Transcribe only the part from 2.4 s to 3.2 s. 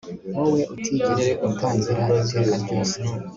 ryose